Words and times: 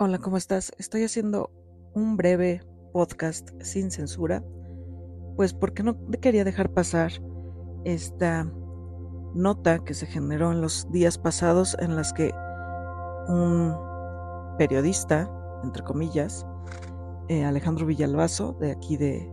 Hola, 0.00 0.18
¿cómo 0.18 0.36
estás? 0.36 0.70
Estoy 0.78 1.02
haciendo 1.02 1.50
un 1.92 2.16
breve 2.16 2.62
podcast 2.92 3.50
sin 3.60 3.90
censura, 3.90 4.44
pues 5.34 5.52
porque 5.52 5.82
no 5.82 5.96
quería 6.20 6.44
dejar 6.44 6.72
pasar 6.72 7.10
esta 7.82 8.48
nota 9.34 9.80
que 9.80 9.94
se 9.94 10.06
generó 10.06 10.52
en 10.52 10.60
los 10.60 10.88
días 10.92 11.18
pasados 11.18 11.76
en 11.80 11.96
las 11.96 12.12
que 12.12 12.32
un 13.26 13.74
periodista, 14.56 15.28
entre 15.64 15.82
comillas, 15.82 16.46
eh, 17.26 17.44
Alejandro 17.44 17.84
Villalbazo, 17.84 18.52
de 18.60 18.70
aquí 18.70 18.96
de 18.96 19.28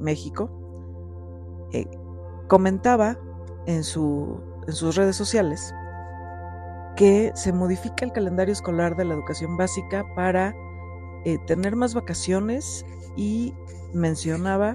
México, 0.00 1.68
eh, 1.72 1.86
comentaba 2.48 3.16
en, 3.66 3.84
su, 3.84 4.40
en 4.66 4.72
sus 4.72 4.96
redes 4.96 5.14
sociales 5.14 5.72
que 6.98 7.30
se 7.36 7.52
modifica 7.52 8.04
el 8.04 8.12
calendario 8.12 8.52
escolar 8.52 8.96
de 8.96 9.04
la 9.04 9.14
educación 9.14 9.56
básica 9.56 10.04
para 10.16 10.52
eh, 11.24 11.38
tener 11.46 11.76
más 11.76 11.94
vacaciones 11.94 12.84
y 13.16 13.54
mencionaba 13.94 14.74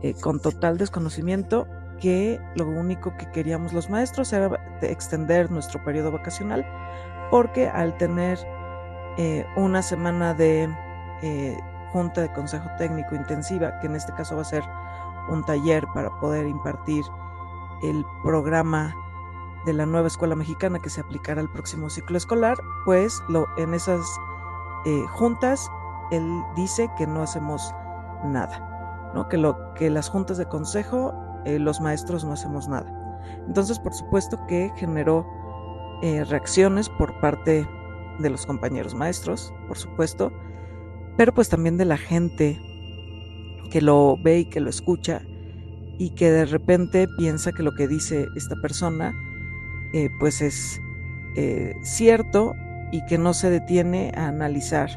eh, 0.00 0.14
con 0.22 0.40
total 0.40 0.78
desconocimiento 0.78 1.66
que 2.00 2.40
lo 2.54 2.66
único 2.66 3.14
que 3.18 3.30
queríamos 3.32 3.74
los 3.74 3.90
maestros 3.90 4.32
era 4.32 4.78
extender 4.80 5.50
nuestro 5.50 5.84
periodo 5.84 6.10
vacacional 6.10 6.64
porque 7.30 7.68
al 7.68 7.98
tener 7.98 8.38
eh, 9.18 9.44
una 9.56 9.82
semana 9.82 10.32
de 10.32 10.74
junta 11.92 12.22
de 12.22 12.32
consejo 12.32 12.66
técnico 12.78 13.14
intensiva, 13.14 13.78
que 13.80 13.88
en 13.88 13.96
este 13.96 14.14
caso 14.14 14.36
va 14.36 14.42
a 14.42 14.46
ser 14.46 14.62
un 15.28 15.44
taller 15.44 15.84
para 15.92 16.08
poder 16.18 16.46
impartir 16.46 17.04
el 17.82 18.06
programa 18.22 18.94
de 19.66 19.72
la 19.72 19.86
nueva 19.86 20.08
escuela 20.08 20.34
mexicana 20.34 20.78
que 20.78 20.90
se 20.90 21.00
aplicará 21.00 21.40
al 21.40 21.50
próximo 21.50 21.90
ciclo 21.90 22.16
escolar, 22.16 22.56
pues 22.84 23.22
lo, 23.28 23.46
en 23.58 23.74
esas 23.74 24.00
eh, 24.86 25.04
juntas 25.10 25.70
él 26.10 26.42
dice 26.56 26.88
que 26.96 27.06
no 27.06 27.22
hacemos 27.22 27.72
nada, 28.24 29.12
¿no? 29.14 29.28
que, 29.28 29.36
lo, 29.36 29.74
que 29.74 29.90
las 29.90 30.08
juntas 30.08 30.38
de 30.38 30.46
consejo 30.46 31.12
eh, 31.44 31.58
los 31.58 31.80
maestros 31.80 32.24
no 32.24 32.32
hacemos 32.32 32.68
nada. 32.68 32.96
Entonces, 33.46 33.78
por 33.78 33.94
supuesto 33.94 34.38
que 34.46 34.72
generó 34.76 35.26
eh, 36.02 36.24
reacciones 36.24 36.88
por 36.88 37.18
parte 37.20 37.66
de 38.18 38.30
los 38.30 38.46
compañeros 38.46 38.94
maestros, 38.94 39.52
por 39.68 39.78
supuesto, 39.78 40.32
pero 41.16 41.32
pues 41.32 41.48
también 41.48 41.76
de 41.76 41.84
la 41.84 41.96
gente 41.96 42.58
que 43.70 43.80
lo 43.80 44.16
ve 44.22 44.40
y 44.40 44.44
que 44.46 44.60
lo 44.60 44.70
escucha 44.70 45.22
y 45.98 46.10
que 46.14 46.30
de 46.30 46.46
repente 46.46 47.06
piensa 47.18 47.52
que 47.52 47.62
lo 47.62 47.72
que 47.72 47.86
dice 47.86 48.26
esta 48.34 48.56
persona 48.62 49.12
eh, 49.92 50.08
pues 50.18 50.40
es 50.40 50.80
eh, 51.36 51.74
cierto 51.82 52.54
y 52.92 53.04
que 53.06 53.18
no 53.18 53.34
se 53.34 53.50
detiene 53.50 54.12
a 54.16 54.28
analizar. 54.28 54.90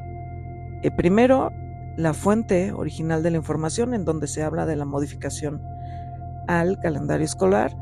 Eh, 0.82 0.92
primero, 0.92 1.52
la 1.98 2.14
fuente 2.14 2.72
original 2.72 3.24
de 3.24 3.32
la 3.32 3.38
información 3.38 3.94
en 3.94 4.06
donde 4.06 4.28
se 4.28 4.44
habla 4.44 4.66
de 4.66 4.76
la 4.76 4.86
modificación 4.86 5.62
al 6.48 6.80
calendario 6.80 7.26
escolar 7.26 7.78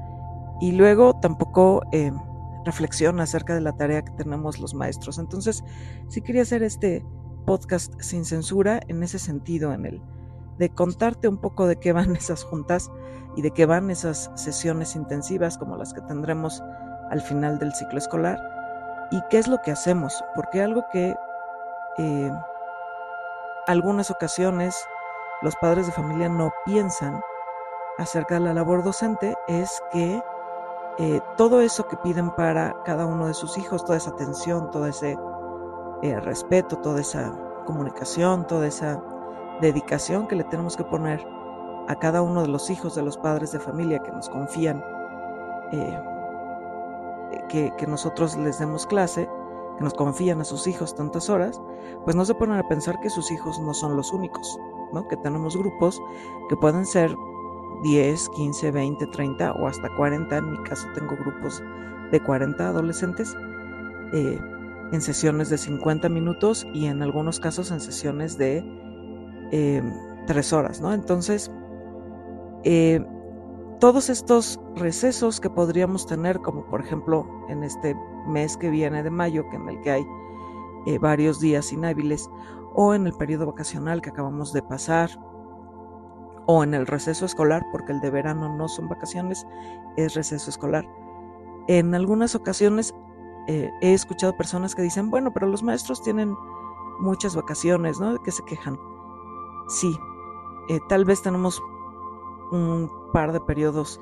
y 0.59 0.73
luego 0.73 1.19
tampoco 1.19 1.81
reflexiona 2.65 3.23
acerca 3.23 3.55
de 3.55 3.61
la 3.61 3.71
tarea 3.71 4.03
que 4.03 4.11
tenemos 4.11 4.59
los 4.59 4.75
maestros. 4.75 5.17
Entonces, 5.17 5.63
sí 6.09 6.21
quería 6.21 6.43
hacer 6.43 6.61
este 6.61 7.03
podcast 7.45 7.93
sin 7.99 8.25
censura 8.25 8.81
en 8.87 9.01
ese 9.01 9.17
sentido, 9.17 9.73
en 9.73 9.85
el 9.85 10.01
de 10.61 10.69
contarte 10.69 11.27
un 11.27 11.37
poco 11.37 11.65
de 11.65 11.77
qué 11.77 11.91
van 11.91 12.15
esas 12.15 12.43
juntas 12.43 12.91
y 13.35 13.41
de 13.41 13.51
qué 13.51 13.65
van 13.65 13.89
esas 13.89 14.29
sesiones 14.35 14.95
intensivas 14.95 15.57
como 15.57 15.75
las 15.75 15.93
que 15.93 16.01
tendremos 16.01 16.61
al 17.11 17.21
final 17.21 17.59
del 17.59 17.73
ciclo 17.73 17.99
escolar. 17.99 18.41
Y 19.11 19.21
qué 19.29 19.37
es 19.37 19.47
lo 19.47 19.61
que 19.61 19.71
hacemos, 19.71 20.23
porque 20.33 20.61
algo 20.61 20.85
que 20.91 21.15
eh, 21.97 22.31
algunas 23.67 24.09
ocasiones 24.09 24.75
los 25.41 25.55
padres 25.57 25.85
de 25.85 25.91
familia 25.91 26.29
no 26.29 26.51
piensan 26.65 27.21
acerca 27.97 28.35
de 28.35 28.41
la 28.41 28.53
labor 28.53 28.83
docente 28.83 29.35
es 29.47 29.81
que 29.91 30.23
eh, 30.97 31.19
todo 31.35 31.61
eso 31.61 31.87
que 31.87 31.97
piden 31.97 32.31
para 32.31 32.75
cada 32.85 33.05
uno 33.05 33.27
de 33.27 33.33
sus 33.33 33.57
hijos, 33.57 33.83
toda 33.83 33.97
esa 33.97 34.11
atención, 34.11 34.71
todo 34.71 34.87
ese 34.87 35.17
eh, 36.01 36.19
respeto, 36.19 36.77
toda 36.77 37.01
esa 37.01 37.33
comunicación, 37.65 38.47
toda 38.47 38.67
esa 38.67 39.01
dedicación 39.61 40.27
que 40.27 40.35
le 40.35 40.43
tenemos 40.45 40.77
que 40.77 40.83
poner 40.83 41.25
a 41.87 41.95
cada 41.95 42.21
uno 42.21 42.41
de 42.43 42.47
los 42.47 42.69
hijos 42.69 42.95
de 42.95 43.03
los 43.03 43.17
padres 43.17 43.51
de 43.51 43.59
familia 43.59 43.99
que 43.99 44.11
nos 44.11 44.29
confían 44.29 44.83
que, 47.49 47.73
nosotros 47.87 48.35
les 48.37 48.59
demos 48.59 48.85
clase, 48.87 49.29
que 49.77 49.83
nos 49.83 49.93
confían 49.93 50.41
a 50.41 50.45
sus 50.45 50.67
hijos 50.67 50.95
tantas 50.95 51.29
horas, 51.29 51.61
pues 52.03 52.15
no 52.15 52.25
se 52.25 52.35
ponen 52.35 52.57
a 52.57 52.67
pensar 52.67 52.99
que 52.99 53.09
sus 53.09 53.31
hijos 53.31 53.59
no 53.59 53.73
son 53.73 53.95
los 53.95 54.11
únicos, 54.13 54.57
¿no? 54.93 55.07
Que 55.07 55.17
tenemos 55.17 55.57
grupos 55.57 56.01
que 56.49 56.55
pueden 56.57 56.85
ser 56.85 57.15
10, 57.83 58.29
15, 58.29 58.71
20, 58.71 59.07
30 59.07 59.53
o 59.53 59.67
hasta 59.67 59.89
40. 59.95 60.37
En 60.37 60.51
mi 60.51 60.63
caso 60.63 60.87
tengo 60.93 61.15
grupos 61.15 61.61
de 62.11 62.19
40 62.19 62.67
adolescentes 62.67 63.35
eh, 64.13 64.39
en 64.91 65.01
sesiones 65.01 65.49
de 65.49 65.57
50 65.57 66.09
minutos 66.09 66.67
y 66.73 66.87
en 66.87 67.01
algunos 67.01 67.39
casos 67.39 67.71
en 67.71 67.79
sesiones 67.79 68.37
de 68.37 68.63
eh, 69.51 69.81
3 70.27 70.53
horas, 70.53 70.81
¿no? 70.81 70.93
Entonces, 70.93 71.51
eh, 72.63 73.03
todos 73.81 74.11
estos 74.11 74.59
recesos 74.75 75.41
que 75.41 75.49
podríamos 75.49 76.05
tener, 76.05 76.39
como 76.39 76.63
por 76.67 76.81
ejemplo 76.81 77.27
en 77.49 77.63
este 77.63 77.95
mes 78.27 78.55
que 78.55 78.69
viene 78.69 79.01
de 79.01 79.09
mayo, 79.09 79.49
que 79.49 79.55
en 79.55 79.67
el 79.67 79.81
que 79.81 79.89
hay 79.89 80.07
eh, 80.85 80.99
varios 80.99 81.39
días 81.39 81.73
inhábiles, 81.73 82.29
o 82.75 82.93
en 82.93 83.07
el 83.07 83.13
periodo 83.13 83.47
vacacional 83.47 83.99
que 83.99 84.11
acabamos 84.11 84.53
de 84.53 84.61
pasar, 84.61 85.09
o 86.45 86.63
en 86.63 86.75
el 86.75 86.85
receso 86.85 87.25
escolar, 87.25 87.65
porque 87.71 87.91
el 87.91 88.01
de 88.01 88.11
verano 88.11 88.55
no 88.55 88.67
son 88.67 88.87
vacaciones, 88.87 89.47
es 89.97 90.13
receso 90.13 90.51
escolar. 90.51 90.87
En 91.67 91.95
algunas 91.95 92.35
ocasiones 92.35 92.93
eh, 93.47 93.71
he 93.81 93.93
escuchado 93.93 94.37
personas 94.37 94.75
que 94.75 94.83
dicen, 94.83 95.09
bueno, 95.09 95.33
pero 95.33 95.47
los 95.47 95.63
maestros 95.63 96.03
tienen 96.03 96.35
muchas 96.99 97.35
vacaciones, 97.35 97.99
¿no? 97.99 98.13
¿De 98.13 98.19
qué 98.23 98.31
se 98.31 98.45
quejan? 98.45 98.79
Sí, 99.69 99.97
eh, 100.69 100.79
tal 100.87 101.03
vez 101.03 101.23
tenemos 101.23 101.59
un 102.51 102.89
par 103.13 103.33
de 103.33 103.39
periodos 103.41 103.99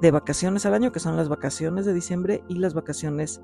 de 0.00 0.10
vacaciones 0.10 0.66
al 0.66 0.74
año, 0.74 0.92
que 0.92 1.00
son 1.00 1.16
las 1.16 1.28
vacaciones 1.28 1.86
de 1.86 1.94
diciembre 1.94 2.44
y 2.48 2.56
las 2.56 2.74
vacaciones 2.74 3.40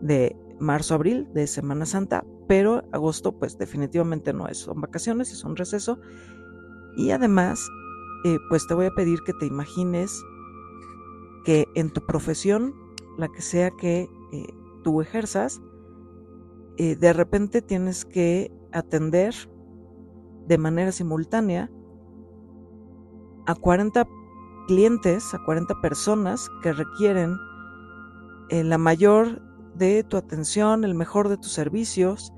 de 0.00 0.36
marzo-abril 0.60 1.28
de 1.34 1.46
Semana 1.46 1.86
Santa, 1.86 2.24
pero 2.48 2.82
agosto 2.92 3.38
pues 3.38 3.58
definitivamente 3.58 4.32
no 4.32 4.48
es, 4.48 4.58
son 4.58 4.80
vacaciones 4.80 5.32
y 5.32 5.34
son 5.34 5.56
receso. 5.56 5.98
Y 6.96 7.10
además, 7.10 7.68
eh, 8.24 8.38
pues 8.48 8.66
te 8.66 8.74
voy 8.74 8.86
a 8.86 8.94
pedir 8.94 9.18
que 9.26 9.32
te 9.34 9.46
imagines 9.46 10.22
que 11.44 11.66
en 11.74 11.90
tu 11.90 12.04
profesión, 12.06 12.74
la 13.18 13.28
que 13.28 13.42
sea 13.42 13.70
que 13.70 14.08
eh, 14.32 14.46
tú 14.82 15.00
ejerzas, 15.00 15.60
eh, 16.76 16.96
de 16.96 17.12
repente 17.12 17.62
tienes 17.62 18.04
que 18.04 18.50
atender 18.72 19.34
de 20.46 20.58
manera 20.58 20.92
simultánea 20.92 21.70
a 23.46 23.54
40 23.54 24.06
clientes, 24.66 25.34
a 25.34 25.38
40 25.44 25.80
personas 25.80 26.48
que 26.62 26.72
requieren 26.72 27.36
eh, 28.50 28.64
la 28.64 28.78
mayor 28.78 29.42
de 29.74 30.04
tu 30.04 30.16
atención, 30.16 30.84
el 30.84 30.94
mejor 30.94 31.28
de 31.28 31.36
tus 31.36 31.52
servicios, 31.52 32.32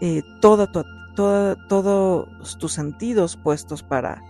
eh, 0.00 0.22
toda 0.40 0.70
todos 1.16 2.58
tus 2.58 2.72
sentidos 2.72 3.36
puestos 3.36 3.84
para 3.84 4.20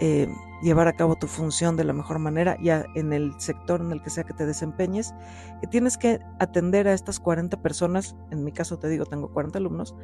eh, 0.00 0.28
llevar 0.62 0.88
a 0.88 0.92
cabo 0.92 1.16
tu 1.16 1.26
función 1.26 1.76
de 1.76 1.84
la 1.84 1.92
mejor 1.92 2.18
manera, 2.18 2.56
ya 2.62 2.86
en 2.94 3.12
el 3.12 3.32
sector 3.38 3.80
en 3.80 3.92
el 3.92 4.02
que 4.02 4.10
sea 4.10 4.24
que 4.24 4.32
te 4.32 4.46
desempeñes, 4.46 5.14
que 5.60 5.66
tienes 5.66 5.98
que 5.98 6.20
atender 6.38 6.86
a 6.86 6.92
estas 6.92 7.18
40 7.18 7.60
personas, 7.60 8.14
en 8.30 8.44
mi 8.44 8.52
caso 8.52 8.78
te 8.78 8.88
digo, 8.88 9.06
tengo 9.06 9.32
40 9.32 9.58
alumnos, 9.58 9.94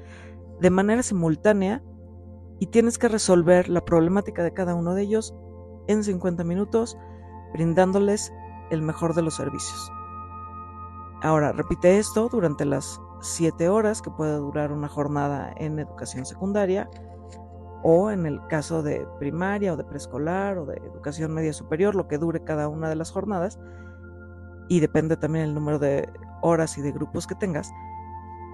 de 0.61 0.71
manera 0.71 1.03
simultánea 1.03 1.83
y 2.63 2.67
tienes 2.67 2.97
que 2.97 3.09
resolver 3.09 3.69
la 3.69 3.85
problemática 3.85 4.45
de 4.45 4.55
cada 4.55 4.77
uno 4.77 4.95
de 4.95 5.03
ellos 5.03 5.35
en 5.89 6.05
50 6.05 6.45
minutos, 6.45 6.97
brindándoles 7.53 8.33
el 8.71 8.83
mejor 8.83 9.17
de 9.17 9.23
los 9.23 9.35
servicios. 9.35 9.91
Ahora, 11.23 11.51
repite 11.51 11.99
esto 11.99 12.29
durante 12.31 12.65
las 12.65 13.01
7 13.21 13.69
horas 13.69 14.01
que 14.01 14.13
puede 14.13 14.37
durar 14.37 14.71
una 14.71 14.87
jornada 14.87 15.53
en 15.57 15.81
educación 15.81 16.25
secundaria 16.25 16.89
o 17.83 18.13
en 18.13 18.27
el 18.27 18.41
caso 18.47 18.81
de 18.85 19.09
primaria 19.19 19.73
o 19.73 19.77
de 19.77 19.83
preescolar 19.83 20.57
o 20.59 20.65
de 20.65 20.77
educación 20.77 21.35
media 21.35 21.53
superior, 21.53 21.97
lo 21.97 22.07
que 22.07 22.19
dure 22.19 22.45
cada 22.45 22.69
una 22.69 22.89
de 22.89 22.95
las 22.95 23.11
jornadas, 23.11 23.59
y 24.69 24.79
depende 24.79 25.17
también 25.17 25.47
el 25.47 25.55
número 25.55 25.81
de 25.81 26.09
horas 26.43 26.79
y 26.79 26.83
de 26.83 26.93
grupos 26.93 27.27
que 27.27 27.35
tengas, 27.35 27.73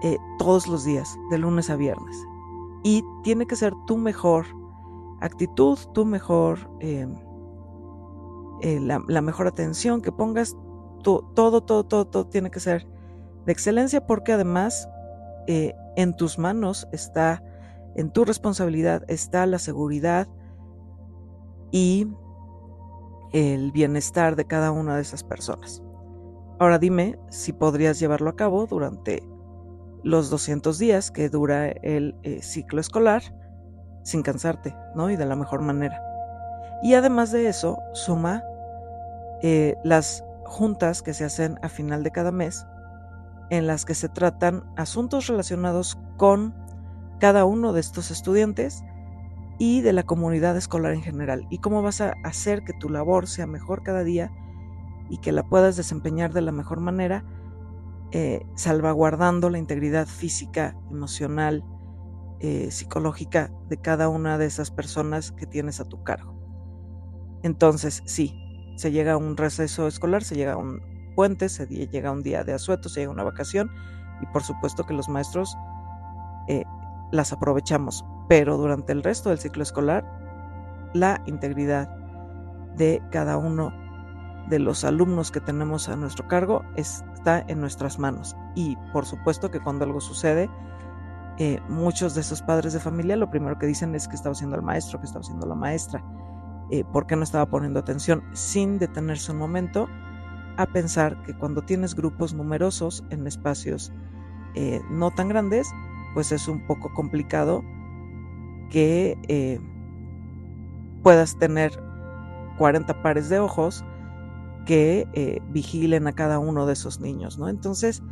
eh, 0.01 0.17
todos 0.39 0.65
los 0.65 0.83
días, 0.83 1.15
de 1.29 1.37
lunes 1.37 1.69
a 1.69 1.75
viernes 1.75 2.17
y 2.83 3.03
tiene 3.23 3.45
que 3.45 3.55
ser 3.55 3.73
tu 3.87 3.97
mejor 3.97 4.45
actitud, 5.21 5.77
tu 5.93 6.05
mejor, 6.05 6.59
eh, 6.79 7.07
eh, 8.61 8.79
la, 8.79 9.21
mejor 9.21 9.47
atención 9.47 10.01
que 10.01 10.11
pongas, 10.11 10.55
todo, 11.03 11.23
todo, 11.33 11.61
todo, 11.61 12.05
todo 12.05 12.27
tiene 12.27 12.51
que 12.51 12.59
ser 12.59 12.87
de 13.45 13.51
excelencia 13.51 14.05
porque 14.05 14.33
además 14.33 14.87
eh, 15.47 15.73
en 15.95 16.15
tus 16.15 16.37
manos 16.37 16.87
está, 16.91 17.43
en 17.95 18.11
tu 18.11 18.25
responsabilidad 18.25 19.03
está 19.07 19.45
la 19.45 19.59
seguridad 19.59 20.27
y 21.71 22.07
el 23.31 23.71
bienestar 23.71 24.35
de 24.35 24.45
cada 24.45 24.71
una 24.71 24.95
de 24.95 25.01
esas 25.01 25.23
personas. 25.23 25.83
Ahora 26.59 26.79
dime 26.79 27.17
si 27.29 27.53
podrías 27.53 27.99
llevarlo 27.99 28.29
a 28.29 28.35
cabo 28.35 28.65
durante 28.65 29.23
los 30.03 30.29
200 30.29 30.77
días 30.77 31.11
que 31.11 31.29
dura 31.29 31.67
el 31.67 32.15
eh, 32.23 32.41
ciclo 32.41 32.79
escolar 32.79 33.21
sin 34.03 34.23
cansarte, 34.23 34.75
¿no? 34.95 35.09
Y 35.09 35.15
de 35.15 35.25
la 35.25 35.35
mejor 35.35 35.61
manera. 35.61 36.01
Y 36.81 36.93
además 36.93 37.31
de 37.31 37.47
eso, 37.47 37.79
suma 37.93 38.43
eh, 39.41 39.75
las 39.83 40.23
juntas 40.45 41.01
que 41.01 41.13
se 41.13 41.25
hacen 41.25 41.59
a 41.61 41.69
final 41.69 42.03
de 42.03 42.11
cada 42.11 42.31
mes, 42.31 42.65
en 43.49 43.67
las 43.67 43.85
que 43.85 43.95
se 43.95 44.09
tratan 44.09 44.63
asuntos 44.77 45.27
relacionados 45.27 45.97
con 46.17 46.55
cada 47.19 47.45
uno 47.45 47.73
de 47.73 47.81
estos 47.81 48.11
estudiantes 48.11 48.83
y 49.57 49.81
de 49.81 49.91
la 49.91 50.03
comunidad 50.03 50.55
escolar 50.55 50.93
en 50.93 51.01
general, 51.01 51.45
y 51.49 51.57
cómo 51.57 51.81
vas 51.81 51.99
a 52.01 52.13
hacer 52.23 52.63
que 52.63 52.73
tu 52.73 52.89
labor 52.89 53.27
sea 53.27 53.45
mejor 53.45 53.83
cada 53.83 54.03
día 54.03 54.31
y 55.09 55.17
que 55.17 55.31
la 55.31 55.43
puedas 55.43 55.75
desempeñar 55.75 56.33
de 56.33 56.41
la 56.41 56.51
mejor 56.51 56.79
manera, 56.79 57.25
eh, 58.11 58.45
salvaguardando 58.55 59.49
la 59.49 59.59
integridad 59.59 60.07
física, 60.07 60.75
emocional, 60.89 61.63
eh, 62.39 62.71
psicológica 62.71 63.51
de 63.67 63.77
cada 63.77 64.09
una 64.09 64.37
de 64.37 64.45
esas 64.45 64.71
personas 64.71 65.31
que 65.31 65.45
tienes 65.45 65.79
a 65.79 65.85
tu 65.85 66.03
cargo. 66.03 66.33
Entonces, 67.43 68.01
sí, 68.05 68.33
se 68.77 68.91
llega 68.91 69.13
a 69.13 69.17
un 69.17 69.37
receso 69.37 69.87
escolar, 69.87 70.23
se 70.23 70.35
llega 70.35 70.53
a 70.53 70.57
un 70.57 70.81
puente, 71.15 71.49
se 71.49 71.67
llega 71.67 72.09
a 72.09 72.13
un 72.13 72.23
día 72.23 72.43
de 72.43 72.53
asueto, 72.53 72.89
se 72.89 73.01
llega 73.01 73.11
a 73.11 73.13
una 73.13 73.23
vacación 73.23 73.69
y 74.21 74.25
por 74.27 74.41
supuesto 74.43 74.85
que 74.85 74.93
los 74.93 75.09
maestros 75.09 75.55
eh, 76.47 76.63
las 77.11 77.33
aprovechamos, 77.33 78.05
pero 78.27 78.57
durante 78.57 78.93
el 78.93 79.03
resto 79.03 79.29
del 79.29 79.39
ciclo 79.39 79.63
escolar, 79.63 80.05
la 80.93 81.21
integridad 81.25 81.89
de 82.75 83.01
cada 83.11 83.37
uno 83.37 83.73
de 84.49 84.59
los 84.59 84.83
alumnos 84.83 85.31
que 85.31 85.41
tenemos 85.41 85.89
a 85.89 85.95
nuestro 85.95 86.27
cargo 86.27 86.63
está 87.19 87.43
en 87.47 87.61
nuestras 87.61 87.99
manos. 87.99 88.35
Y 88.55 88.77
por 88.91 89.05
supuesto 89.05 89.51
que 89.51 89.59
cuando 89.59 89.85
algo 89.85 90.01
sucede, 90.01 90.49
eh, 91.37 91.59
muchos 91.69 92.15
de 92.15 92.21
esos 92.21 92.41
padres 92.41 92.73
de 92.73 92.79
familia 92.79 93.15
lo 93.15 93.29
primero 93.29 93.57
que 93.57 93.67
dicen 93.67 93.95
es 93.95 94.07
que 94.07 94.15
estaba 94.15 94.33
haciendo 94.33 94.55
el 94.55 94.61
maestro, 94.61 94.99
que 94.99 95.05
estaba 95.05 95.21
haciendo 95.21 95.47
la 95.47 95.55
maestra, 95.55 96.03
eh, 96.71 96.83
por 96.91 97.07
qué 97.07 97.15
no 97.15 97.23
estaba 97.23 97.45
poniendo 97.45 97.79
atención, 97.79 98.23
sin 98.33 98.77
detenerse 98.79 99.31
un 99.31 99.37
momento 99.37 99.87
a 100.57 100.65
pensar 100.65 101.21
que 101.23 101.33
cuando 101.33 101.61
tienes 101.61 101.95
grupos 101.95 102.33
numerosos 102.33 103.03
en 103.11 103.25
espacios 103.27 103.93
eh, 104.55 104.81
no 104.89 105.11
tan 105.11 105.29
grandes, 105.29 105.71
pues 106.13 106.31
es 106.31 106.47
un 106.47 106.65
poco 106.67 106.93
complicado 106.93 107.63
que 108.69 109.17
eh, 109.27 109.59
puedas 111.01 111.37
tener 111.37 111.71
40 112.57 113.01
pares 113.01 113.29
de 113.29 113.39
ojos 113.39 113.85
que 114.65 115.07
eh, 115.13 115.41
vigilen 115.49 116.07
a 116.07 116.13
cada 116.13 116.39
uno 116.39 116.65
de 116.65 116.73
esos 116.73 116.99
niños, 116.99 117.37
¿no? 117.37 117.49
Entonces, 117.49 118.03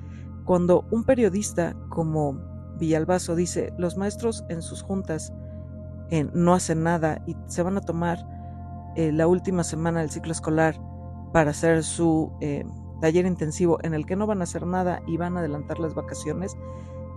cuando 0.46 0.86
un 0.92 1.04
periodista 1.04 1.76
como 1.90 2.40
Villalbazo 2.80 3.36
dice, 3.36 3.74
los 3.78 3.98
maestros 3.98 4.46
en 4.50 4.62
sus 4.62 4.82
juntas 4.82 5.34
eh, 6.10 6.30
no 6.34 6.54
hacen 6.54 6.84
nada 6.84 7.22
y 7.28 7.36
se 7.48 7.64
van 7.64 7.78
a 7.78 7.82
tomar 7.82 8.26
la 8.96 9.28
última 9.28 9.64
semana 9.64 10.00
del 10.00 10.10
ciclo 10.10 10.32
escolar 10.32 10.76
para 11.32 11.52
hacer 11.52 11.84
su 11.84 12.32
taller 13.00 13.26
intensivo 13.26 13.80
en 13.84 13.94
el 13.94 14.06
que 14.06 14.16
no 14.16 14.28
van 14.28 14.42
a 14.42 14.44
hacer 14.44 14.66
nada 14.66 15.02
y 15.08 15.18
van 15.18 15.38
a 15.38 15.40
adelantar 15.40 15.80
las 15.80 15.94
vacaciones, 15.94 16.56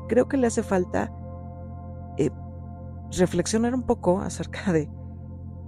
creo 0.08 0.28
que 0.28 0.36
le 0.36 0.46
hace 0.46 0.62
falta 0.62 1.12
eh, 2.16 2.30
reflexionar 3.12 3.74
un 3.74 3.82
poco 3.82 4.20
acerca 4.20 4.72
de 4.72 4.90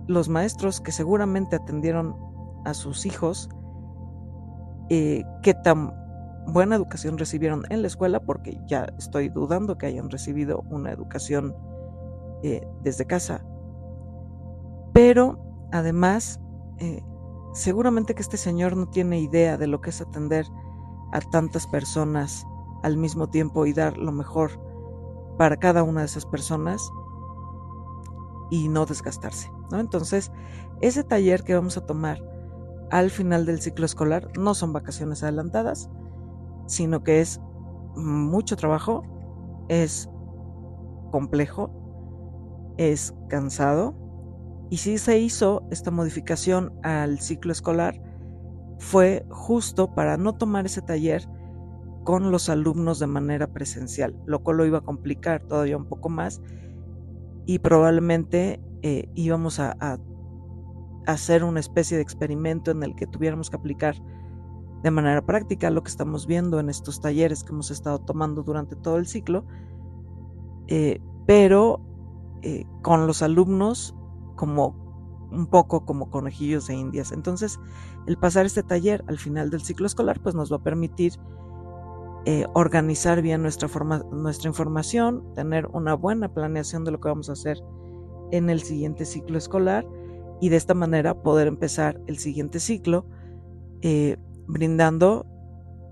los 0.07 0.29
maestros 0.29 0.81
que 0.81 0.93
seguramente 0.93 1.57
atendieron 1.57 2.17
a 2.65 2.75
sus 2.75 3.07
hijos, 3.07 3.49
eh, 4.91 5.25
qué 5.43 5.55
tan 5.55 5.95
buena 6.47 6.77
educación 6.77 7.19
recibieron 7.19 7.65
en 7.71 7.83
la 7.83 7.89
escuela, 7.89 8.21
porque 8.21 8.61
ya 8.67 8.87
estoy 8.99 9.29
dudando 9.29 9.79
que 9.79 9.87
hayan 9.87 10.11
recibido 10.11 10.65
una 10.71 10.91
educación 10.91 11.55
eh, 12.43 12.67
desde 12.83 13.07
casa. 13.07 13.45
Pero 14.93 15.39
además, 15.73 16.41
seguramente 17.55 18.15
que 18.15 18.23
este 18.23 18.37
señor 18.37 18.77
no 18.77 18.89
tiene 18.89 19.21
idea 19.21 19.57
de 19.57 19.67
lo 19.67 19.81
que 19.81 19.91
es 19.91 20.01
atender 20.01 20.47
a 21.13 21.21
tantas 21.21 21.67
personas 21.67 22.45
al 22.83 22.97
mismo 22.97 23.29
tiempo 23.29 23.67
y 23.67 23.73
dar 23.73 23.97
lo 23.97 24.13
mejor 24.13 24.51
para 25.39 25.57
cada 25.57 25.83
una 25.83 26.01
de 26.01 26.07
esas 26.07 26.27
personas 26.27 26.91
y 28.51 28.69
no 28.69 28.87
desgastarse. 28.87 29.51
¿no? 29.71 29.81
Entonces, 29.81 30.33
ese 30.81 31.05
taller 31.05 31.45
que 31.45 31.55
vamos 31.55 31.77
a 31.77 31.87
tomar 31.87 32.21
al 32.93 33.11
final 33.11 33.47
del 33.47 33.59
ciclo 33.59 33.87
escolar 33.87 34.29
no 34.39 34.53
son 34.53 34.75
vacaciones 34.75 35.23
adelantadas, 35.23 35.89
sino 36.67 37.03
que 37.03 37.23
es 37.23 37.41
mucho 37.97 38.55
trabajo, 38.55 39.03
es 39.69 40.11
complejo, 41.11 41.71
es 42.77 43.15
cansado. 43.31 43.95
Y 44.69 44.77
si 44.77 44.99
se 44.99 45.19
hizo 45.19 45.63
esta 45.71 45.91
modificación 45.91 46.75
al 46.83 47.19
ciclo 47.19 47.53
escolar, 47.53 47.99
fue 48.79 49.25
justo 49.31 49.95
para 49.95 50.19
no 50.19 50.35
tomar 50.35 50.67
ese 50.67 50.83
taller 50.83 51.27
con 52.05 52.31
los 52.31 52.51
alumnos 52.51 52.99
de 52.99 53.07
manera 53.07 53.47
presencial, 53.47 54.15
lo 54.27 54.43
cual 54.43 54.59
lo 54.59 54.67
iba 54.67 54.79
a 54.79 54.83
complicar 54.83 55.43
todavía 55.45 55.79
un 55.79 55.87
poco 55.87 56.11
más 56.11 56.43
y 57.47 57.61
probablemente 57.61 58.61
eh, 58.83 59.09
íbamos 59.15 59.61
a, 59.61 59.77
a, 59.81 59.99
hacer 61.07 61.45
una 61.45 61.61
especie 61.61 61.97
de 61.97 62.03
experimento 62.03 62.71
en 62.71 62.83
el 62.83 62.95
que 62.95 63.07
tuviéramos 63.07 63.51
que 63.51 63.57
aplicar 63.57 63.97
de 64.83 64.91
manera 64.91 65.25
práctica 65.25 65.71
lo 65.71 65.83
que 65.83 65.91
estamos 65.91 66.27
viendo 66.27 66.59
en 66.59 66.69
estos 66.69 67.01
talleres 67.01 67.45
que 67.45 67.53
hemos 67.53 67.71
estado 67.71 68.01
tomando 68.01 68.43
durante 68.43 68.75
todo 68.77 68.97
el 68.97 69.07
ciclo, 69.07 69.45
eh, 70.67 71.01
pero 71.27 71.81
eh, 72.43 72.67
con 72.83 73.07
los 73.07 73.23
alumnos 73.23 73.95
como 74.35 74.75
un 75.31 75.47
poco 75.47 75.85
como 75.85 76.11
conejillos 76.11 76.67
de 76.67 76.75
indias. 76.75 77.13
Entonces, 77.13 77.59
el 78.07 78.19
pasar 78.19 78.45
este 78.45 78.63
taller 78.63 79.05
al 79.07 79.19
final 79.19 79.51
del 79.51 79.63
ciclo 79.63 79.87
escolar, 79.87 80.21
pues 80.21 80.35
nos 80.35 80.53
va 80.53 80.57
a 80.57 80.63
permitir 80.63 81.15
eh, 82.25 82.47
organizar 82.55 83.23
bien 83.23 83.43
nuestra, 83.43 83.69
forma, 83.69 84.05
nuestra 84.13 84.49
información, 84.49 85.25
tener 85.35 85.67
una 85.69 85.95
buena 85.95 86.33
planeación 86.33 86.85
de 86.85 86.91
lo 86.91 87.01
que 87.01 87.09
vamos 87.09 87.29
a 87.29 87.33
hacer 87.33 87.59
en 88.31 88.51
el 88.51 88.63
siguiente 88.63 89.05
ciclo 89.05 89.39
escolar 89.39 89.87
y 90.43 90.49
de 90.49 90.57
esta 90.57 90.75
manera 90.75 91.23
poder 91.23 91.47
empezar 91.47 92.01
el 92.09 92.19
siguiente 92.19 92.59
ciclo 92.59 93.07
eh, 93.81 94.17
brindando 94.49 95.25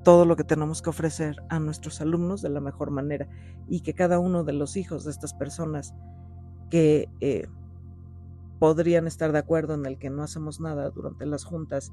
todo 0.02 0.24
lo 0.24 0.34
que 0.34 0.42
tenemos 0.42 0.82
que 0.82 0.90
ofrecer 0.90 1.36
a 1.48 1.60
nuestros 1.60 2.00
alumnos 2.00 2.42
de 2.42 2.48
la 2.48 2.60
mejor 2.60 2.90
manera 2.90 3.28
y 3.68 3.82
que 3.82 3.94
cada 3.94 4.18
uno 4.18 4.42
de 4.42 4.52
los 4.52 4.76
hijos 4.76 5.04
de 5.04 5.12
estas 5.12 5.34
personas 5.34 5.94
que 6.68 7.08
eh, 7.20 7.46
podrían 8.58 9.06
estar 9.06 9.30
de 9.30 9.38
acuerdo 9.38 9.74
en 9.74 9.86
el 9.86 10.00
que 10.00 10.10
no 10.10 10.24
hacemos 10.24 10.58
nada 10.58 10.90
durante 10.90 11.26
las 11.26 11.44
juntas 11.44 11.92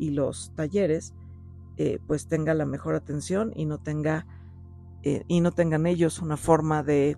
y 0.00 0.10
los 0.10 0.52
talleres, 0.56 1.14
eh, 1.76 2.00
pues 2.08 2.26
tenga 2.26 2.52
la 2.52 2.66
mejor 2.66 2.96
atención 2.96 3.52
y 3.54 3.64
no 3.64 3.78
tenga 3.78 4.26
y 5.04 5.40
no 5.40 5.50
tengan 5.50 5.86
ellos 5.86 6.20
una 6.20 6.36
forma 6.36 6.84
de 6.84 7.16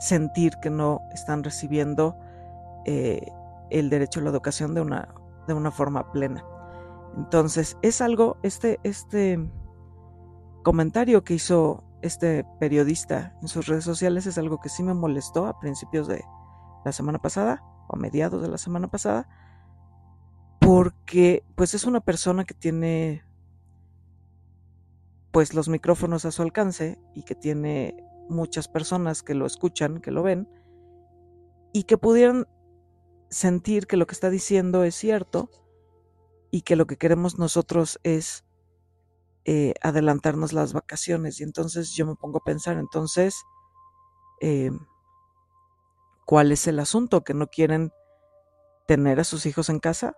sentir 0.00 0.54
que 0.60 0.68
no 0.68 1.00
están 1.12 1.44
recibiendo 1.44 2.16
el 2.84 3.90
derecho 3.90 4.20
a 4.20 4.24
la 4.24 4.30
educación 4.30 4.74
de 4.74 4.80
una, 4.80 5.14
de 5.46 5.54
una 5.54 5.70
forma 5.70 6.10
plena. 6.12 6.44
Entonces, 7.16 7.76
es 7.82 8.00
algo, 8.00 8.36
este, 8.42 8.80
este 8.82 9.38
comentario 10.62 11.24
que 11.24 11.34
hizo 11.34 11.84
este 12.02 12.44
periodista 12.60 13.34
en 13.40 13.48
sus 13.48 13.66
redes 13.66 13.84
sociales 13.84 14.26
es 14.26 14.36
algo 14.36 14.60
que 14.60 14.68
sí 14.68 14.82
me 14.82 14.94
molestó 14.94 15.46
a 15.46 15.58
principios 15.58 16.06
de 16.06 16.22
la 16.84 16.92
semana 16.92 17.18
pasada 17.18 17.62
o 17.88 17.96
a 17.96 17.98
mediados 17.98 18.42
de 18.42 18.48
la 18.48 18.58
semana 18.58 18.88
pasada, 18.88 19.28
porque 20.60 21.44
pues 21.54 21.74
es 21.74 21.84
una 21.84 22.00
persona 22.00 22.44
que 22.44 22.54
tiene 22.54 23.24
pues 25.30 25.54
los 25.54 25.68
micrófonos 25.68 26.24
a 26.24 26.30
su 26.30 26.42
alcance 26.42 26.98
y 27.14 27.22
que 27.22 27.34
tiene 27.34 27.96
muchas 28.28 28.68
personas 28.68 29.22
que 29.22 29.34
lo 29.34 29.46
escuchan, 29.46 30.00
que 30.00 30.10
lo 30.10 30.22
ven 30.22 30.48
y 31.72 31.84
que 31.84 31.98
pudieran 31.98 32.46
sentir 33.34 33.86
que 33.86 33.96
lo 33.96 34.06
que 34.06 34.14
está 34.14 34.30
diciendo 34.30 34.84
es 34.84 34.94
cierto 34.94 35.50
y 36.50 36.62
que 36.62 36.76
lo 36.76 36.86
que 36.86 36.96
queremos 36.96 37.38
nosotros 37.38 37.98
es 38.04 38.44
eh, 39.44 39.74
adelantarnos 39.82 40.52
las 40.52 40.72
vacaciones. 40.72 41.40
Y 41.40 41.42
entonces 41.42 41.92
yo 41.94 42.06
me 42.06 42.14
pongo 42.14 42.38
a 42.38 42.44
pensar, 42.44 42.78
entonces, 42.78 43.42
eh, 44.40 44.70
¿cuál 46.24 46.52
es 46.52 46.66
el 46.68 46.78
asunto? 46.78 47.24
¿Que 47.24 47.34
no 47.34 47.48
quieren 47.48 47.92
tener 48.86 49.18
a 49.18 49.24
sus 49.24 49.46
hijos 49.46 49.68
en 49.68 49.80
casa? 49.80 50.16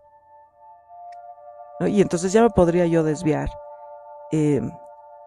Y 1.81 2.03
entonces 2.03 2.33
ya 2.33 2.43
me 2.43 2.51
podría 2.51 2.87
yo 2.87 3.03
desviar 3.03 3.49
eh, 4.31 4.61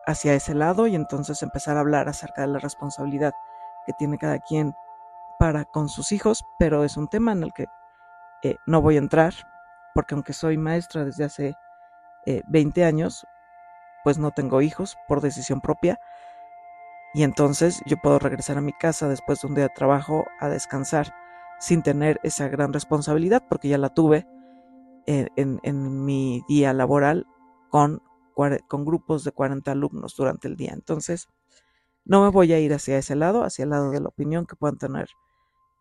hacia 0.06 0.36
ese 0.36 0.54
lado 0.54 0.88
y 0.88 0.96
entonces 0.96 1.42
empezar 1.42 1.76
a 1.78 1.82
hablar 1.82 2.08
acerca 2.08 2.42
de 2.42 2.48
la 2.48 2.60
responsabilidad 2.60 3.34
que 3.86 3.94
tiene 3.94 4.18
cada 4.18 4.40
quien 4.40 4.74
para 5.40 5.66
con 5.66 5.90
sus 5.90 6.12
hijos, 6.12 6.44
pero 6.60 6.84
es 6.84 6.98
un 6.98 7.08
tema 7.08 7.32
en 7.32 7.44
el 7.44 7.54
que 7.54 7.66
eh, 8.44 8.58
no 8.66 8.82
voy 8.82 8.96
a 8.96 9.00
entrar, 9.00 9.34
porque 9.94 10.16
aunque 10.16 10.34
soy 10.34 10.58
maestra 10.58 11.06
desde 11.06 11.26
hace 11.26 11.56
20 12.48 12.84
años, 12.84 13.26
pues 14.04 14.20
no 14.20 14.32
tengo 14.32 14.62
hijos 14.62 14.98
por 15.08 15.22
decisión 15.22 15.62
propia. 15.62 16.00
Y 17.14 17.24
entonces 17.24 17.82
yo 17.88 17.98
puedo 17.98 18.20
regresar 18.20 18.58
a 18.58 18.62
mi 18.62 18.74
casa 18.74 19.08
después 19.08 19.42
de 19.42 19.48
un 19.48 19.56
día 19.56 19.64
de 19.64 19.74
trabajo 19.76 20.28
a 20.40 20.48
descansar 20.48 21.14
sin 21.60 21.82
tener 21.82 22.20
esa 22.22 22.48
gran 22.48 22.72
responsabilidad, 22.72 23.44
porque 23.50 23.68
ya 23.68 23.78
la 23.80 23.90
tuve 23.90 24.28
en, 25.06 26.06
mi 26.06 26.44
día 26.48 26.72
laboral 26.74 27.26
con, 27.70 28.04
con 28.68 28.86
grupos 28.86 29.24
de 29.24 29.32
40 29.32 29.72
alumnos 29.72 30.16
durante 30.16 30.48
el 30.48 30.56
día. 30.56 30.72
Entonces, 30.74 31.30
no 32.06 32.24
me 32.24 32.30
voy 32.30 32.54
a 32.54 32.60
ir 32.60 32.74
hacia 32.74 32.98
ese 32.98 33.16
lado, 33.16 33.44
hacia 33.44 33.64
el 33.64 33.70
lado 33.70 33.92
de 33.92 34.00
la 34.00 34.10
opinión 34.10 34.46
que 34.46 34.56
puedan 34.56 34.78
tener 34.78 35.10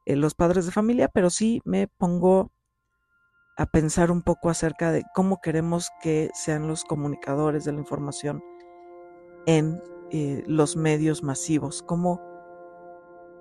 eh, 0.09 0.17
los 0.17 0.35
padres 0.35 0.65
de 0.65 0.73
familia, 0.73 1.09
pero 1.09 1.29
sí 1.29 1.61
me 1.67 1.87
pongo 1.87 2.51
a 3.59 3.67
pensar 3.67 4.11
un 4.11 4.23
poco 4.23 4.49
acerca 4.49 4.91
de 4.91 5.05
cómo 5.15 5.43
queremos 5.43 5.91
que 6.01 6.31
sean 6.33 6.67
los 6.67 6.85
comunicadores 6.85 7.67
de 7.67 7.73
la 7.73 7.81
información 7.81 8.43
en 9.45 9.83
eh, 10.11 10.43
los 10.47 10.77
medios 10.77 11.23
masivos, 11.23 11.83
cómo, 11.83 12.23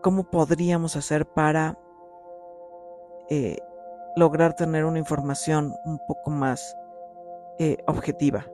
cómo 0.03 0.29
podríamos 0.29 0.97
hacer 0.97 1.25
para 1.25 1.79
eh, 3.29 3.59
lograr 4.17 4.53
tener 4.53 4.83
una 4.83 4.99
información 4.99 5.73
un 5.85 5.99
poco 6.05 6.31
más 6.31 6.75
objetiva. 7.87 8.45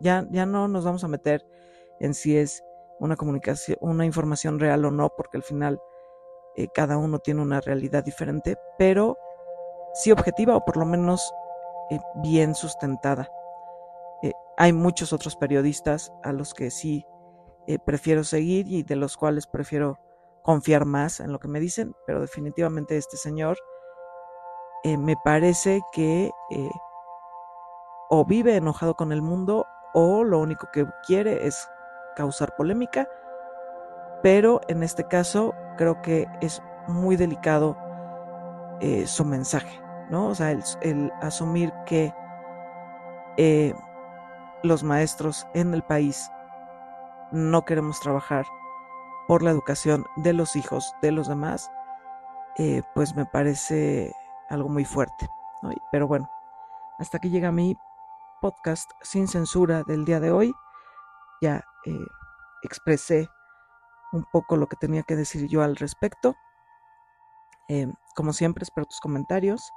Ya, 0.00 0.26
ya 0.30 0.46
no 0.46 0.66
nos 0.66 0.84
vamos 0.84 1.04
a 1.04 1.08
meter 1.08 1.46
en 2.00 2.12
si 2.12 2.36
es 2.36 2.64
una 2.98 3.14
comunicación, 3.14 3.76
una 3.82 4.06
información 4.06 4.58
real 4.58 4.86
o 4.86 4.90
no, 4.90 5.12
porque 5.16 5.36
al 5.36 5.44
final 5.44 5.78
cada 6.74 6.96
uno 6.96 7.18
tiene 7.18 7.42
una 7.42 7.60
realidad 7.60 8.02
diferente, 8.02 8.56
pero 8.78 9.18
sí 9.96 10.12
objetiva 10.12 10.56
o 10.56 10.64
por 10.64 10.76
lo 10.76 10.84
menos 10.84 11.32
eh, 11.90 11.98
bien 12.16 12.54
sustentada. 12.54 13.28
Eh, 14.22 14.32
hay 14.56 14.72
muchos 14.72 15.12
otros 15.12 15.36
periodistas 15.36 16.12
a 16.22 16.32
los 16.32 16.54
que 16.54 16.70
sí 16.70 17.06
eh, 17.66 17.78
prefiero 17.78 18.22
seguir 18.22 18.66
y 18.68 18.82
de 18.82 18.96
los 18.96 19.16
cuales 19.16 19.46
prefiero 19.46 19.98
confiar 20.42 20.84
más 20.84 21.20
en 21.20 21.32
lo 21.32 21.38
que 21.38 21.48
me 21.48 21.60
dicen, 21.60 21.94
pero 22.06 22.20
definitivamente 22.20 22.96
este 22.96 23.16
señor 23.16 23.58
me 24.84 25.16
parece 25.24 25.80
que 25.90 26.30
o 28.08 28.24
vive 28.24 28.54
enojado 28.54 28.94
con 28.94 29.10
el 29.10 29.20
mundo 29.20 29.66
o 29.94 30.22
lo 30.22 30.38
único 30.38 30.68
que 30.72 30.86
quiere 31.04 31.48
es 31.48 31.68
causar 32.14 32.54
polémica, 32.54 33.08
pero 34.22 34.60
en 34.68 34.84
este 34.84 35.08
caso 35.08 35.54
creo 35.76 36.02
que 36.02 36.28
es 36.40 36.62
muy 36.88 37.16
delicado 37.16 37.76
su 39.06 39.24
mensaje. 39.24 39.80
¿no? 40.10 40.28
O 40.28 40.34
sea, 40.34 40.50
el, 40.80 41.12
asumir 41.20 41.72
que 41.84 42.14
eh, 43.36 43.74
los 44.62 44.82
maestros 44.82 45.46
en 45.54 45.74
el 45.74 45.82
país 45.82 46.30
no 47.32 47.64
queremos 47.64 48.00
trabajar 48.00 48.46
por 49.28 49.42
la 49.42 49.50
educación 49.50 50.06
de 50.16 50.32
los 50.32 50.54
hijos 50.56 50.94
de 51.02 51.12
los 51.12 51.28
demás, 51.28 51.70
eh, 52.58 52.82
pues 52.94 53.14
me 53.14 53.26
parece 53.26 54.12
algo 54.48 54.68
muy 54.68 54.84
fuerte. 54.84 55.28
Pero 55.90 56.06
bueno, 56.06 56.30
hasta 56.98 57.16
aquí 57.16 57.28
llega 57.28 57.50
mi 57.50 57.76
podcast 58.40 58.88
sin 59.02 59.26
censura 59.26 59.82
del 59.82 60.04
día 60.04 60.20
de 60.20 60.30
hoy. 60.30 60.54
Ya 61.42 61.64
eh, 61.84 62.06
expresé 62.62 63.28
un 64.16 64.24
poco 64.24 64.56
lo 64.56 64.66
que 64.66 64.76
tenía 64.76 65.02
que 65.02 65.16
decir 65.16 65.48
yo 65.48 65.62
al 65.62 65.76
respecto. 65.76 66.36
como 68.14 68.32
siempre, 68.32 68.64
espero 68.64 68.86
tus 68.86 69.00
comentarios. 69.00 69.72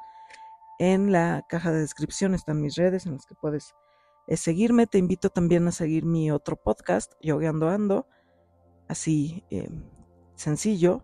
En 0.79 1.11
la 1.11 1.45
caja 1.49 1.71
de 1.71 1.79
descripción 1.81 2.33
están 2.33 2.61
mis 2.61 2.75
redes 2.75 3.05
en 3.05 3.13
las 3.13 3.25
que 3.25 3.35
puedes 3.35 3.73
eh, 4.27 4.37
seguirme. 4.37 4.87
Te 4.87 4.97
invito 4.97 5.29
también 5.29 5.67
a 5.67 5.71
seguir 5.71 6.05
mi 6.05 6.31
otro 6.31 6.55
podcast, 6.55 7.13
Yogueando 7.21 7.67
Ando, 7.67 8.07
así 8.87 9.43
eh, 9.49 9.69
sencillo. 10.35 11.03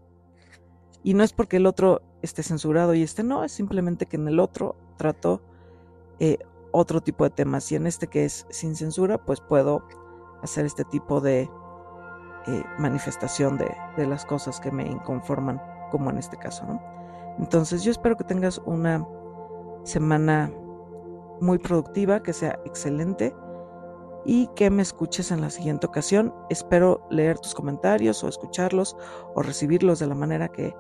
Y 1.03 1.13
no 1.13 1.23
es 1.23 1.33
porque 1.33 1.57
el 1.57 1.65
otro 1.65 2.01
esté 2.21 2.43
censurado 2.43 2.93
y 2.93 3.03
este 3.03 3.23
no, 3.23 3.43
es 3.43 3.51
simplemente 3.51 4.05
que 4.05 4.15
en 4.15 4.27
el 4.27 4.39
otro 4.39 4.75
trato 4.97 5.41
eh, 6.19 6.39
otro 6.71 7.01
tipo 7.01 7.23
de 7.23 7.31
temas. 7.31 7.71
Y 7.71 7.75
en 7.75 7.87
este 7.87 8.07
que 8.07 8.25
es 8.25 8.45
sin 8.49 8.75
censura, 8.75 9.17
pues 9.25 9.41
puedo 9.41 9.87
hacer 10.41 10.65
este 10.65 10.85
tipo 10.85 11.19
de 11.19 11.49
manifestación 12.77 13.57
de, 13.57 13.73
de, 13.97 14.07
las 14.07 14.25
cosas 14.25 14.59
que 14.59 14.71
me 14.71 14.85
inconforman, 14.85 15.61
como 15.91 16.09
en 16.09 16.17
este 16.17 16.37
caso, 16.37 16.65
¿no? 16.65 16.81
Entonces 17.39 17.83
yo 17.83 17.91
espero 17.91 18.15
que 18.15 18.23
tengas 18.23 18.59
una 18.65 19.05
semana 19.83 20.51
muy 21.41 21.57
productiva, 21.57 22.21
que 22.21 22.33
sea 22.33 22.59
excelente 22.65 23.35
y 24.25 24.47
que 24.55 24.69
me 24.69 24.81
escuches 24.81 25.31
en 25.31 25.41
la 25.41 25.49
siguiente 25.49 25.85
ocasión. 25.85 26.33
Espero 26.49 27.05
leer 27.09 27.39
tus 27.39 27.53
comentarios 27.53 28.23
o 28.23 28.27
escucharlos 28.27 28.97
o 29.35 29.41
recibirlos 29.41 29.99
de 29.99 30.07
la 30.07 30.15
manera 30.15 30.47
que 30.49 30.75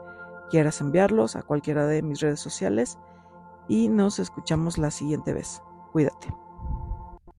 quieras 0.49 0.81
enviarlos 0.81 1.35
a 1.35 1.43
cualquiera 1.43 1.85
de 1.87 2.01
mis 2.01 2.19
redes 2.21 2.39
sociales 2.39 2.97
y 3.67 3.89
nos 3.89 4.19
escuchamos 4.19 4.77
la 4.77 4.91
siguiente 4.91 5.33
vez. 5.33 5.61
Cuídate. 5.91 6.44